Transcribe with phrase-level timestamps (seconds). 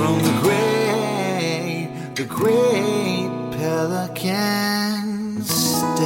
[0.00, 6.00] from the great, the great Pelican State.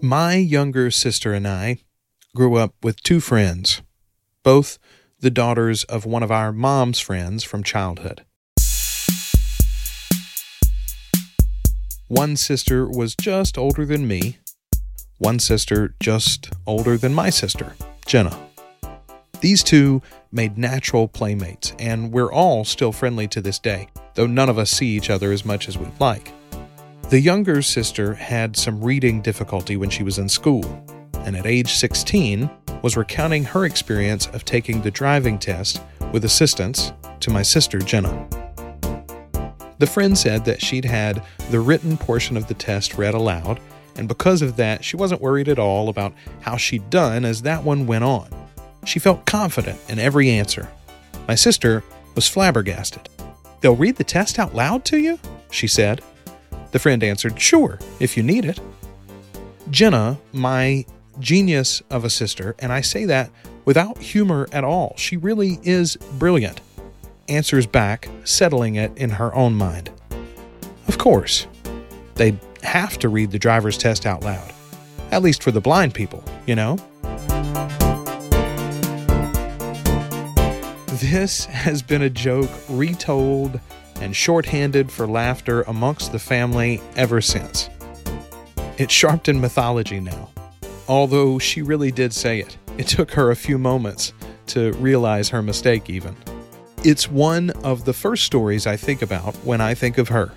[0.00, 1.80] My younger sister and I
[2.34, 3.82] grew up with two friends,
[4.42, 4.78] both
[5.20, 8.24] the daughters of one of our mom's friends from childhood.
[12.08, 14.38] One sister was just older than me,
[15.18, 17.74] one sister just older than my sister,
[18.06, 18.45] Jenna.
[19.40, 20.00] These two
[20.32, 24.70] made natural playmates, and we're all still friendly to this day, though none of us
[24.70, 26.32] see each other as much as we'd like.
[27.10, 30.64] The younger sister had some reading difficulty when she was in school,
[31.20, 32.50] and at age 16
[32.82, 35.82] was recounting her experience of taking the driving test
[36.12, 38.26] with assistance to my sister Jenna.
[39.78, 43.60] The friend said that she'd had the written portion of the test read aloud,
[43.96, 47.62] and because of that, she wasn't worried at all about how she'd done as that
[47.62, 48.28] one went on.
[48.86, 50.68] She felt confident in every answer.
[51.28, 53.08] My sister was flabbergasted.
[53.60, 55.18] They'll read the test out loud to you?
[55.50, 56.02] she said.
[56.72, 58.60] The friend answered, Sure, if you need it.
[59.70, 60.86] Jenna, my
[61.18, 63.30] genius of a sister, and I say that
[63.64, 66.60] without humor at all, she really is brilliant
[67.28, 69.90] answers back, settling it in her own mind.
[70.88, 71.46] Of course,
[72.14, 74.52] they'd have to read the driver's test out loud.
[75.10, 76.78] At least for the blind people, you know?
[81.00, 83.60] This has been a joke retold
[84.00, 87.68] and shorthanded for laughter amongst the family ever since.
[88.78, 90.30] It's sharped in mythology now,
[90.88, 92.56] although she really did say it.
[92.78, 94.14] It took her a few moments
[94.46, 96.16] to realize her mistake, even.
[96.82, 100.32] It's one of the first stories I think about when I think of her.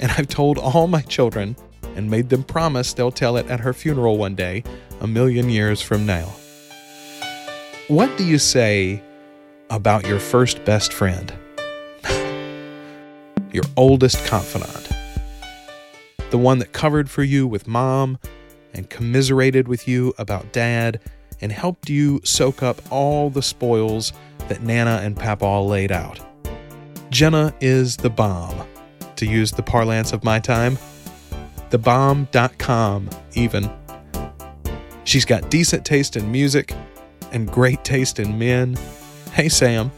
[0.00, 1.54] And I've told all my children
[1.94, 4.64] and made them promise they'll tell it at her funeral one day,
[5.00, 6.34] a million years from now.
[7.86, 9.00] What do you say
[9.70, 11.32] about your first best friend?
[13.56, 14.90] your oldest confidant?
[16.30, 18.18] The one that covered for you with mom
[18.74, 21.00] and commiserated with you about dad
[21.40, 24.12] and helped you soak up all the spoils
[24.48, 26.20] that Nana and Papa laid out.
[27.10, 28.66] Jenna is the bomb,
[29.16, 30.76] to use the parlance of my time.
[31.70, 33.70] Thebomb.com, even.
[35.04, 36.74] She's got decent taste in music
[37.32, 38.76] and great taste in men.
[39.36, 39.92] Hey, Sam.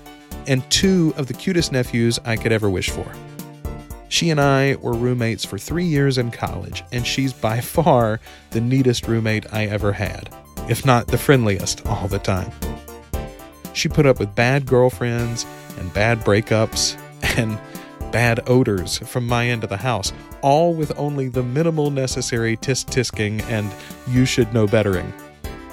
[0.48, 3.06] And two of the cutest nephews I could ever wish for.
[4.08, 8.18] She and I were roommates for three years in college, and she's by far
[8.50, 10.34] the neatest roommate I ever had,
[10.68, 12.50] if not the friendliest all the time.
[13.74, 15.46] She put up with bad girlfriends
[15.78, 16.98] and bad breakups
[17.38, 17.60] and
[18.10, 20.12] bad odors from my end of the house,
[20.42, 23.72] all with only the minimal necessary tisk tisking and
[24.08, 25.12] you should know bettering.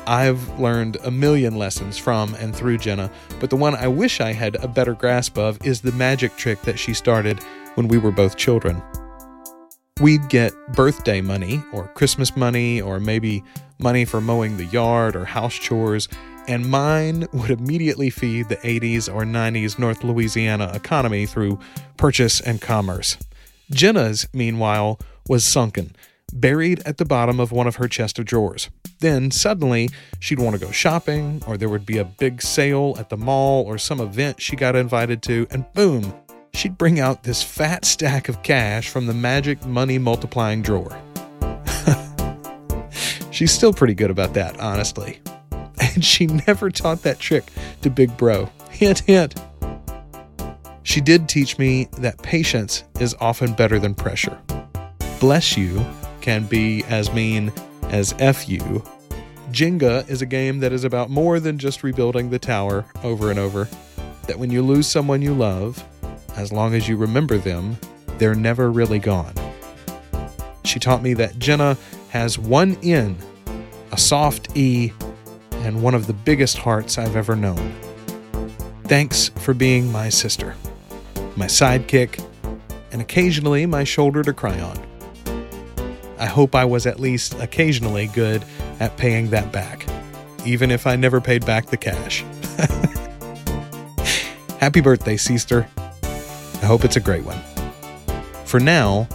[0.07, 4.33] I've learned a million lessons from and through Jenna, but the one I wish I
[4.33, 7.41] had a better grasp of is the magic trick that she started
[7.75, 8.81] when we were both children.
[10.01, 13.43] We'd get birthday money, or Christmas money, or maybe
[13.79, 16.07] money for mowing the yard or house chores,
[16.47, 21.59] and mine would immediately feed the 80s or 90s North Louisiana economy through
[21.97, 23.17] purchase and commerce.
[23.71, 25.95] Jenna's, meanwhile, was sunken,
[26.31, 28.69] buried at the bottom of one of her chest of drawers.
[28.99, 29.89] Then suddenly
[30.19, 33.63] she'd want to go shopping, or there would be a big sale at the mall
[33.65, 36.13] or some event she got invited to, and boom,
[36.53, 40.97] she'd bring out this fat stack of cash from the magic money multiplying drawer.
[43.31, 45.19] She's still pretty good about that, honestly
[45.95, 47.51] and she never taught that trick
[47.81, 48.49] to Big Bro.
[48.69, 49.35] Hint, hint.
[50.83, 54.37] She did teach me that patience is often better than pressure.
[55.19, 55.83] Bless you
[56.21, 57.51] can be as mean
[57.89, 58.83] as F you.
[59.51, 63.39] Jenga is a game that is about more than just rebuilding the tower over and
[63.39, 63.69] over.
[64.27, 65.83] That when you lose someone you love,
[66.35, 67.77] as long as you remember them,
[68.17, 69.33] they're never really gone.
[70.63, 71.77] She taught me that Jenna
[72.09, 73.17] has one N,
[73.91, 74.91] a soft E,
[75.51, 77.73] and one of the biggest hearts I've ever known.
[78.85, 80.55] Thanks for being my sister,
[81.35, 82.23] my sidekick,
[82.91, 84.84] and occasionally my shoulder to cry on.
[86.17, 88.43] I hope I was at least occasionally good
[88.79, 89.85] at paying that back,
[90.45, 92.23] even if I never paid back the cash.
[94.59, 95.67] Happy birthday, sister.
[96.03, 97.39] I hope it's a great one.
[98.45, 99.07] For now,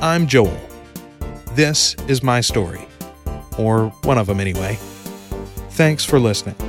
[0.00, 0.58] I'm Joel.
[1.52, 2.86] This is my story,
[3.58, 4.78] or one of them anyway.
[5.70, 6.65] Thanks for listening.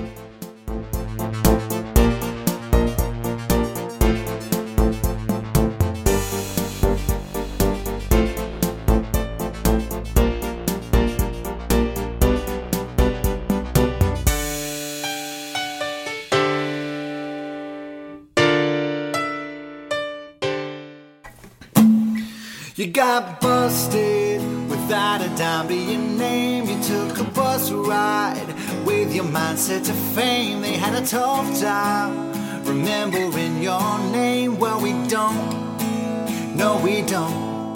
[22.77, 24.39] You got busted
[24.69, 26.65] without a dime to your name.
[26.65, 28.53] You took a bus ride
[28.85, 30.61] with your mindset to fame.
[30.61, 32.31] They had a tough time
[32.65, 34.59] remembering your name.
[34.59, 36.55] Well, we don't.
[36.55, 37.75] No, we don't.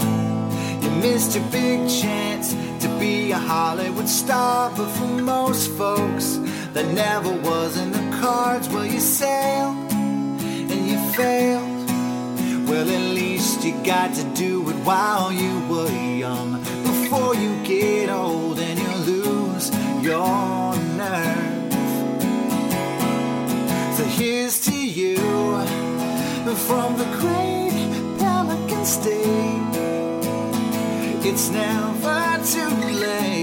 [0.83, 2.53] You missed your big chance
[2.83, 6.38] to be a Hollywood star, but for most folks,
[6.74, 8.69] that never was in the cards.
[8.69, 11.89] Well, you sailed and you failed.
[12.69, 13.31] Well, at least
[13.63, 16.62] you got to do it while you were young.
[16.84, 19.69] Before you get old and you lose
[20.02, 21.74] your nerve.
[23.98, 25.18] So here's to you
[26.68, 29.75] from the great Pelican State.
[31.24, 32.69] It's never too
[33.00, 33.40] late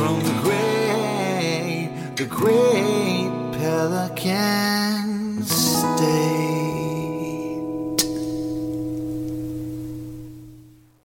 [0.00, 6.39] from the great, the great Pelican State.